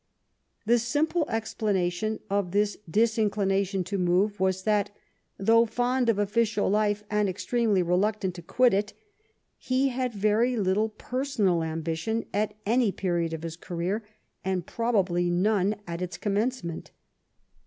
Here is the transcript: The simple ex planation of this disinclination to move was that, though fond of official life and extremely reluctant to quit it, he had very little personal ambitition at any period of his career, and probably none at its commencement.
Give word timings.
The 0.65 0.79
simple 0.79 1.27
ex 1.29 1.53
planation 1.53 2.21
of 2.27 2.53
this 2.53 2.75
disinclination 2.89 3.83
to 3.83 3.99
move 3.99 4.39
was 4.39 4.63
that, 4.63 4.89
though 5.37 5.67
fond 5.67 6.09
of 6.09 6.17
official 6.17 6.71
life 6.71 7.03
and 7.11 7.29
extremely 7.29 7.83
reluctant 7.83 8.33
to 8.33 8.41
quit 8.41 8.73
it, 8.73 8.93
he 9.59 9.89
had 9.89 10.11
very 10.11 10.57
little 10.57 10.89
personal 10.89 11.61
ambitition 11.61 12.25
at 12.33 12.55
any 12.65 12.91
period 12.91 13.31
of 13.31 13.43
his 13.43 13.55
career, 13.55 14.01
and 14.43 14.65
probably 14.65 15.29
none 15.29 15.75
at 15.85 16.01
its 16.01 16.17
commencement. 16.17 16.89